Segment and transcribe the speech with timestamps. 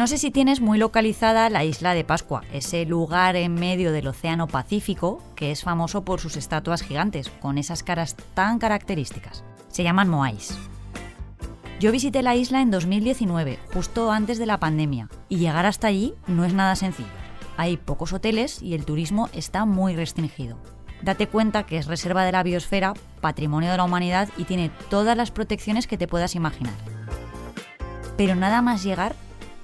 [0.00, 4.06] No sé si tienes muy localizada la isla de Pascua, ese lugar en medio del
[4.06, 9.44] Océano Pacífico que es famoso por sus estatuas gigantes, con esas caras tan características.
[9.68, 10.58] Se llaman Moais.
[11.80, 16.14] Yo visité la isla en 2019, justo antes de la pandemia, y llegar hasta allí
[16.26, 17.08] no es nada sencillo.
[17.58, 20.56] Hay pocos hoteles y el turismo está muy restringido.
[21.02, 25.16] Date cuenta que es reserva de la biosfera, patrimonio de la humanidad y tiene todas
[25.16, 26.74] las protecciones que te puedas imaginar.
[28.16, 29.14] Pero nada más llegar,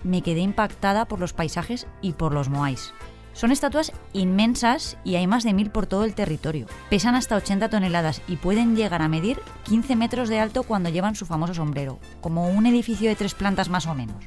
[0.03, 2.95] me quedé impactada por los paisajes y por los moais.
[3.37, 6.67] Son estatuas inmensas y hay más de mil por todo el territorio.
[6.89, 11.17] Pesan hasta 80 toneladas y pueden llegar a medir 15 metros de alto cuando llevan
[11.17, 14.25] su famoso sombrero, como un edificio de tres plantas más o menos.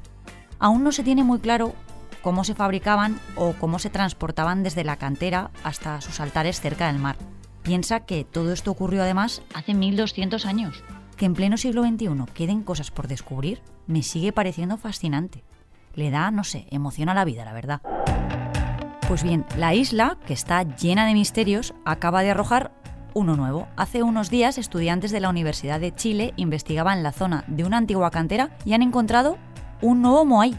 [0.60, 1.74] Aún no se tiene muy claro
[2.22, 7.00] cómo se fabricaban o cómo se transportaban desde la cantera hasta sus altares cerca del
[7.00, 7.18] mar.
[7.64, 10.84] Piensa que todo esto ocurrió además hace 1200 años.
[11.18, 15.44] Que en pleno siglo XXI queden cosas por descubrir me sigue pareciendo fascinante.
[15.96, 17.82] Le da, no sé, emoción a la vida, la verdad.
[19.08, 22.72] Pues bien, la isla, que está llena de misterios, acaba de arrojar
[23.16, 23.68] uno nuevo.
[23.76, 28.12] Hace unos días, estudiantes de la Universidad de Chile investigaban la zona de una antigua
[28.12, 29.38] cantera y han encontrado
[29.82, 30.56] un nuevo Moai,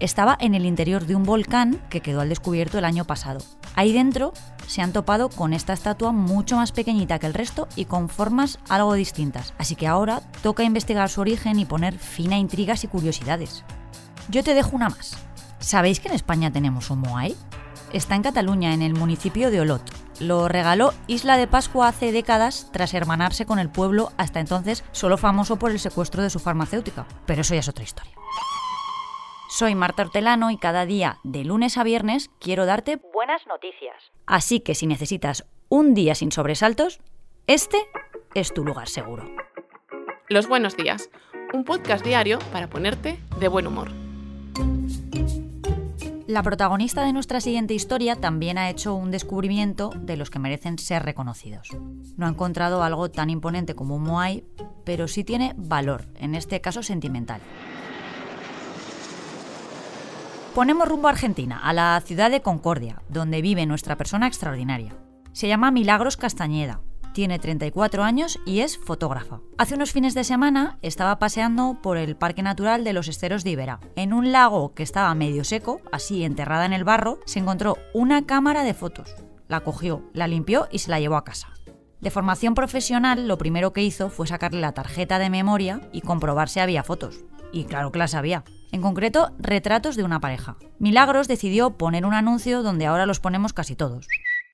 [0.00, 3.40] estaba en el interior de un volcán que quedó al descubierto el año pasado.
[3.74, 4.32] Ahí dentro
[4.66, 8.58] se han topado con esta estatua mucho más pequeñita que el resto y con formas
[8.68, 9.54] algo distintas.
[9.58, 13.64] Así que ahora toca investigar su origen y poner fin a intrigas y curiosidades.
[14.28, 15.16] Yo te dejo una más.
[15.58, 17.36] ¿Sabéis que en España tenemos un Moai?
[17.92, 19.82] Está en Cataluña, en el municipio de Olot.
[20.20, 25.16] Lo regaló Isla de Pascua hace décadas tras hermanarse con el pueblo hasta entonces solo
[25.18, 27.06] famoso por el secuestro de su farmacéutica.
[27.26, 28.12] Pero eso ya es otra historia.
[29.60, 33.94] Soy Marta Hortelano y cada día, de lunes a viernes, quiero darte buenas noticias.
[34.24, 36.98] Así que si necesitas un día sin sobresaltos,
[37.46, 37.76] este
[38.32, 39.30] es tu lugar seguro.
[40.30, 41.10] Los buenos días,
[41.52, 43.90] un podcast diario para ponerte de buen humor.
[46.26, 50.78] La protagonista de nuestra siguiente historia también ha hecho un descubrimiento de los que merecen
[50.78, 51.68] ser reconocidos.
[52.16, 54.42] No ha encontrado algo tan imponente como un Moai,
[54.86, 57.42] pero sí tiene valor, en este caso sentimental.
[60.54, 64.92] Ponemos rumbo a Argentina, a la ciudad de Concordia, donde vive nuestra persona extraordinaria.
[65.32, 66.80] Se llama Milagros Castañeda,
[67.12, 69.40] tiene 34 años y es fotógrafa.
[69.58, 73.50] Hace unos fines de semana estaba paseando por el Parque Natural de los Esteros de
[73.50, 73.78] Ibera.
[73.94, 78.26] En un lago que estaba medio seco, así enterrada en el barro, se encontró una
[78.26, 79.14] cámara de fotos.
[79.46, 81.48] La cogió, la limpió y se la llevó a casa.
[82.00, 86.48] De formación profesional, lo primero que hizo fue sacarle la tarjeta de memoria y comprobar
[86.48, 87.24] si había fotos.
[87.52, 88.42] Y claro que las había
[88.72, 90.56] en concreto retratos de una pareja.
[90.78, 94.06] Milagros decidió poner un anuncio donde ahora los ponemos casi todos.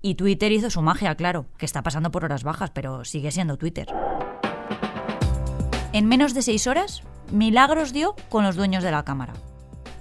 [0.03, 3.57] Y Twitter hizo su magia, claro, que está pasando por horas bajas, pero sigue siendo
[3.57, 3.89] Twitter.
[5.93, 9.33] En menos de seis horas, Milagros dio con los dueños de la cámara.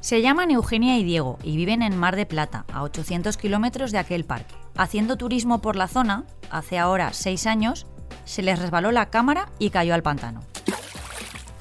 [0.02, 3.98] Se llaman Eugenia y Diego y viven en Mar de Plata, a 800 kilómetros de
[3.98, 4.54] aquel parque.
[4.78, 7.88] Haciendo turismo por la zona, hace ahora seis años,
[8.26, 10.42] se les resbaló la cámara y cayó al pantano.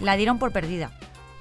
[0.00, 0.90] La dieron por perdida,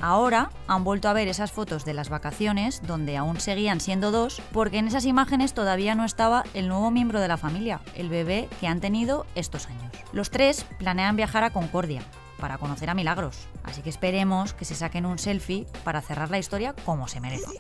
[0.04, 4.42] Ahora han vuelto a ver esas fotos de las vacaciones donde aún seguían siendo dos
[4.52, 8.50] porque en esas imágenes todavía no estaba el nuevo miembro de la familia, el bebé
[8.60, 9.94] que han tenido estos años.
[10.12, 12.02] Los tres planean viajar a Concordia
[12.38, 16.38] para conocer a Milagros, así que esperemos que se saquen un selfie para cerrar la
[16.38, 17.54] historia como se merece.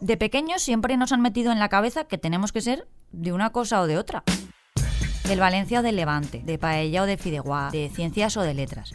[0.00, 3.50] De pequeños siempre nos han metido en la cabeza que tenemos que ser de una
[3.50, 4.22] cosa o de otra.
[5.28, 8.94] Del Valencia o del Levante, de paella o de fideuá, de ciencias o de letras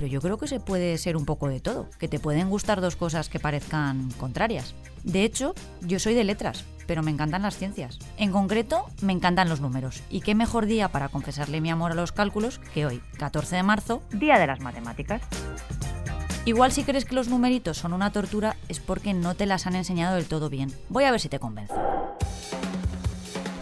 [0.00, 2.80] pero yo creo que se puede ser un poco de todo, que te pueden gustar
[2.80, 4.74] dos cosas que parezcan contrarias.
[5.04, 7.98] De hecho, yo soy de letras, pero me encantan las ciencias.
[8.16, 10.02] En concreto, me encantan los números.
[10.08, 13.62] Y qué mejor día para confesarle mi amor a los cálculos que hoy, 14 de
[13.62, 15.20] marzo, Día de las Matemáticas.
[16.46, 19.76] Igual si crees que los numeritos son una tortura es porque no te las han
[19.76, 20.72] enseñado del todo bien.
[20.88, 21.74] Voy a ver si te convenzo.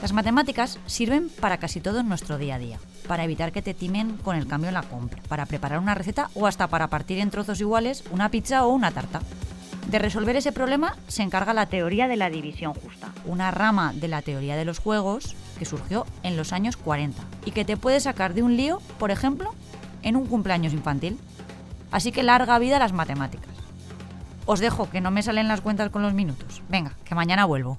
[0.01, 2.79] Las matemáticas sirven para casi todo en nuestro día a día,
[3.09, 6.31] para evitar que te timen con el cambio en la compra, para preparar una receta
[6.35, 9.21] o hasta para partir en trozos iguales una pizza o una tarta.
[9.91, 14.07] De resolver ese problema se encarga la teoría de la división justa, una rama de
[14.07, 17.99] la teoría de los juegos que surgió en los años 40 y que te puede
[17.99, 19.53] sacar de un lío, por ejemplo,
[20.03, 21.19] en un cumpleaños infantil.
[21.91, 23.55] Así que larga vida las matemáticas.
[24.47, 26.63] Os dejo que no me salen las cuentas con los minutos.
[26.69, 27.79] Venga, que mañana vuelvo.